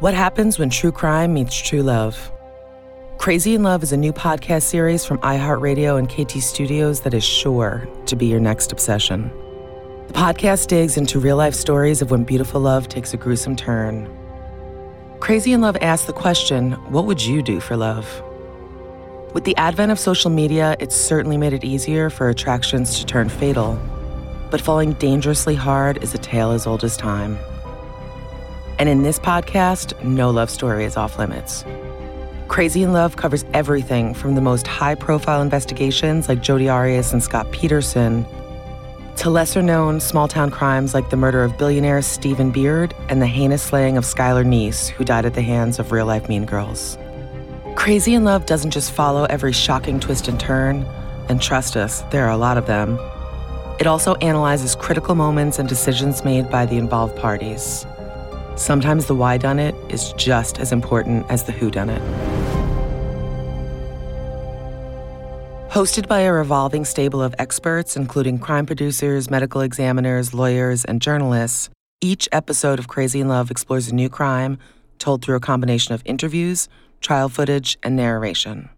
[0.00, 2.32] What happens when true crime meets true love?
[3.18, 7.22] Crazy in Love is a new podcast series from iHeartRadio and KT Studios that is
[7.22, 9.30] sure to be your next obsession.
[10.08, 14.08] The podcast digs into real life stories of when beautiful love takes a gruesome turn.
[15.20, 18.22] Crazy in Love asks the question what would you do for love?
[19.34, 23.28] With the advent of social media, it's certainly made it easier for attractions to turn
[23.28, 23.78] fatal.
[24.50, 27.38] But falling dangerously hard is a tale as old as time.
[28.78, 31.64] And in this podcast, no love story is off limits.
[32.48, 37.22] Crazy in Love covers everything from the most high profile investigations like Jodi Arias and
[37.22, 38.26] Scott Peterson
[39.16, 43.26] to lesser known small town crimes like the murder of billionaire Stephen Beard and the
[43.26, 46.98] heinous slaying of Skylar Neese, who died at the hands of real life mean girls.
[47.76, 50.84] Crazy in Love doesn't just follow every shocking twist and turn,
[51.28, 52.98] and trust us, there are a lot of them.
[53.78, 57.86] It also analyzes critical moments and decisions made by the involved parties.
[58.56, 62.02] Sometimes the why done it is just as important as the who done it.
[65.70, 71.70] Hosted by a revolving stable of experts, including crime producers, medical examiners, lawyers, and journalists,
[72.02, 74.58] each episode of Crazy in Love explores a new crime
[74.98, 76.68] told through a combination of interviews,
[77.00, 78.68] trial footage, and narration.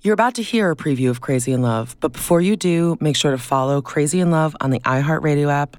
[0.00, 3.14] You're about to hear a preview of Crazy in Love, but before you do, make
[3.14, 5.76] sure to follow Crazy in Love on the iHeartRadio app,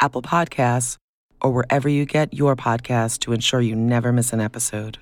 [0.00, 0.96] Apple Podcasts,
[1.42, 4.98] or wherever you get your podcast to ensure you never miss an episode.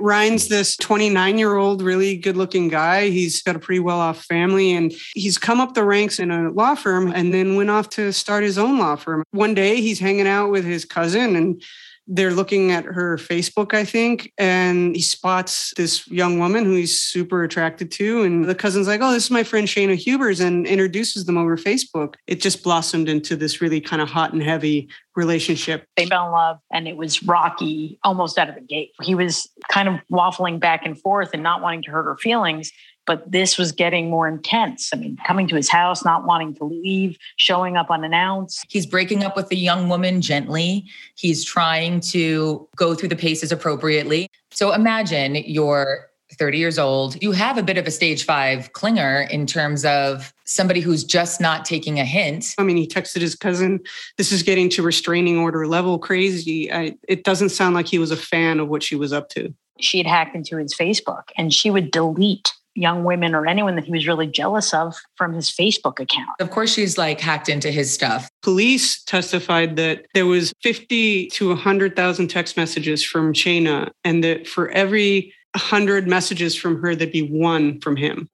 [0.00, 3.10] Ryan's this 29 year old, really good looking guy.
[3.10, 6.50] He's got a pretty well off family and he's come up the ranks in a
[6.50, 9.22] law firm and then went off to start his own law firm.
[9.32, 11.62] One day he's hanging out with his cousin and
[12.06, 16.98] they're looking at her Facebook, I think, and he spots this young woman who he's
[16.98, 18.22] super attracted to.
[18.22, 21.56] And the cousin's like, Oh, this is my friend Shayna Hubers, and introduces them over
[21.56, 22.14] Facebook.
[22.26, 25.86] It just blossomed into this really kind of hot and heavy relationship.
[25.96, 28.90] They fell in love, and it was rocky almost out of the gate.
[29.02, 32.72] He was kind of waffling back and forth and not wanting to hurt her feelings
[33.10, 34.90] but this was getting more intense.
[34.94, 38.64] I mean, coming to his house, not wanting to leave, showing up unannounced.
[38.68, 40.84] He's breaking up with the young woman gently.
[41.16, 44.28] He's trying to go through the paces appropriately.
[44.52, 47.20] So imagine you're 30 years old.
[47.20, 51.40] You have a bit of a stage five clinger in terms of somebody who's just
[51.40, 52.54] not taking a hint.
[52.58, 53.80] I mean, he texted his cousin,
[54.18, 56.72] This is getting to restraining order level crazy.
[56.72, 59.52] I, it doesn't sound like he was a fan of what she was up to.
[59.80, 63.84] She had hacked into his Facebook and she would delete young women or anyone that
[63.84, 66.30] he was really jealous of from his Facebook account.
[66.40, 68.28] Of course, she's like hacked into his stuff.
[68.42, 74.70] Police testified that there was 50 to 100,000 text messages from Shayna, and that for
[74.70, 78.28] every 100 messages from her, there'd be one from him.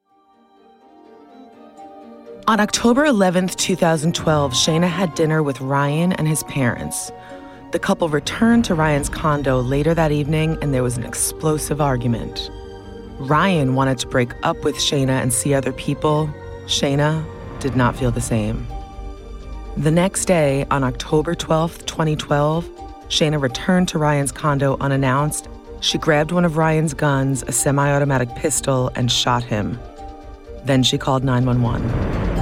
[2.48, 7.10] On October 11th, 2012, Shayna had dinner with Ryan and his parents.
[7.72, 12.50] The couple returned to Ryan's condo later that evening, and there was an explosive argument.
[13.18, 16.28] Ryan wanted to break up with Shayna and see other people.
[16.66, 17.24] Shayna
[17.60, 18.66] did not feel the same.
[19.76, 22.68] The next day, on October 12th, 2012,
[23.08, 25.48] Shayna returned to Ryan's condo unannounced.
[25.80, 29.78] She grabbed one of Ryan's guns, a semi automatic pistol, and shot him.
[30.64, 32.35] Then she called 911.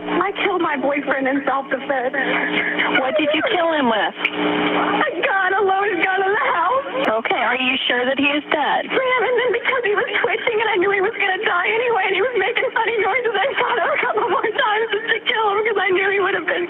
[0.00, 2.16] I killed my boyfriend in self-defense.
[3.00, 4.16] What did you kill him with?
[4.16, 6.86] A gun, a loaded gun in the house.
[7.20, 8.82] Okay, are you sure that he is dead?
[8.88, 11.68] Ma'am, and then because he was twitching and I knew he was going to die
[11.68, 15.08] anyway and he was making funny noises, I shot him a couple more times just
[15.12, 16.64] to kill him because I knew he would have been.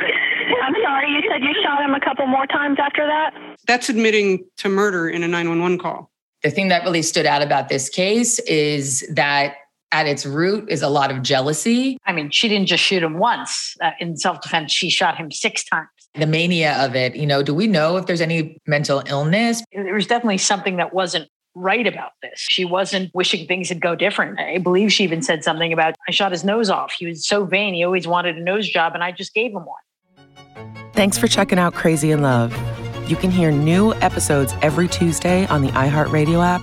[0.62, 3.34] I'm sorry, you said you shot him a couple more times after that?
[3.66, 6.10] That's admitting to murder in a 911 call.
[6.42, 9.54] The thing that really stood out about this case is that
[9.92, 11.98] at its root is a lot of jealousy.
[12.06, 15.30] I mean, she didn't just shoot him once uh, in self defense, she shot him
[15.30, 15.88] six times.
[16.14, 19.62] The mania of it, you know, do we know if there's any mental illness?
[19.72, 22.38] There was definitely something that wasn't right about this.
[22.38, 24.38] She wasn't wishing things would go different.
[24.40, 26.92] I believe she even said something about, I shot his nose off.
[26.92, 27.74] He was so vain.
[27.74, 30.72] He always wanted a nose job, and I just gave him one.
[30.94, 32.52] Thanks for checking out Crazy in Love.
[33.08, 36.62] You can hear new episodes every Tuesday on the iHeartRadio app,